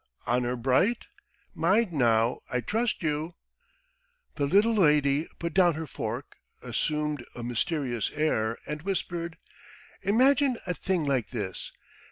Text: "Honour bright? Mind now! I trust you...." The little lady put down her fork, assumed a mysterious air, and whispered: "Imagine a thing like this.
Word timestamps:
"Honour 0.25 0.55
bright? 0.55 1.05
Mind 1.53 1.93
now! 1.93 2.39
I 2.49 2.59
trust 2.59 3.03
you...." 3.03 3.35
The 4.37 4.47
little 4.47 4.73
lady 4.73 5.27
put 5.37 5.53
down 5.53 5.75
her 5.75 5.85
fork, 5.85 6.37
assumed 6.63 7.23
a 7.35 7.43
mysterious 7.43 8.09
air, 8.15 8.57
and 8.65 8.81
whispered: 8.81 9.37
"Imagine 10.01 10.57
a 10.65 10.73
thing 10.73 11.03
like 11.05 11.29
this. 11.29 11.71